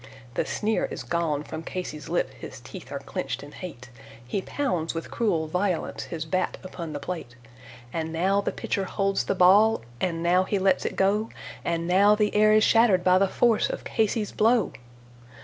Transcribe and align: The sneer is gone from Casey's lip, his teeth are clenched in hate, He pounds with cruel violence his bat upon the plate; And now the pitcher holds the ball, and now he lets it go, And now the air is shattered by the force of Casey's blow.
The 0.33 0.45
sneer 0.47 0.85
is 0.85 1.03
gone 1.03 1.43
from 1.43 1.61
Casey's 1.61 2.09
lip, 2.09 2.33
his 2.33 2.59
teeth 2.59 2.91
are 2.91 2.97
clenched 2.97 3.43
in 3.43 3.51
hate, 3.51 3.91
He 4.25 4.41
pounds 4.41 4.95
with 4.95 5.11
cruel 5.11 5.45
violence 5.45 6.05
his 6.05 6.25
bat 6.25 6.57
upon 6.63 6.93
the 6.93 6.99
plate; 6.99 7.35
And 7.93 8.11
now 8.11 8.41
the 8.41 8.51
pitcher 8.51 8.85
holds 8.85 9.25
the 9.25 9.35
ball, 9.35 9.81
and 9.99 10.23
now 10.23 10.43
he 10.45 10.57
lets 10.57 10.85
it 10.87 10.95
go, 10.95 11.29
And 11.63 11.87
now 11.87 12.15
the 12.15 12.33
air 12.33 12.51
is 12.51 12.63
shattered 12.63 13.03
by 13.03 13.19
the 13.19 13.27
force 13.27 13.69
of 13.69 13.83
Casey's 13.83 14.31
blow. 14.31 14.71